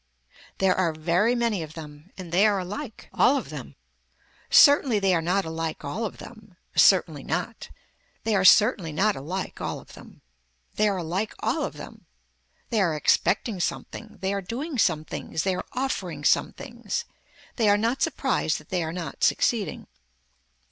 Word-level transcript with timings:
There 0.57 0.73
are 0.75 0.93
very 0.93 1.35
many 1.35 1.61
of 1.61 1.75
them. 1.75 2.09
And 2.17 2.31
they 2.31 2.47
are 2.47 2.57
alike, 2.57 3.07
all 3.13 3.37
of 3.37 3.49
them. 3.49 3.75
Certainly 4.49 4.97
they 4.97 5.13
are 5.13 5.21
not 5.21 5.45
alike 5.45 5.85
all 5.85 6.05
of 6.05 6.17
them. 6.17 6.57
Certainly 6.75 7.21
not. 7.23 7.69
They 8.23 8.33
are 8.35 8.43
certainly 8.43 8.91
not 8.91 9.15
alike 9.15 9.61
all 9.61 9.79
of 9.79 9.93
them. 9.93 10.21
They 10.73 10.89
are 10.89 10.97
alike 10.97 11.35
all 11.37 11.63
of 11.63 11.73
them. 11.73 12.07
They 12.71 12.81
are 12.81 12.95
expecting 12.95 13.59
something, 13.59 14.17
they 14.21 14.33
are 14.33 14.41
doing 14.41 14.79
some 14.79 15.05
things, 15.05 15.43
they 15.43 15.53
are 15.53 15.65
offering 15.73 16.23
some 16.23 16.51
things. 16.53 17.05
They 17.57 17.69
are 17.69 17.77
not 17.77 18.01
surprised 18.01 18.57
that 18.57 18.69
they 18.69 18.81
are 18.81 18.91
not 18.91 19.23
succeeding. 19.23 19.85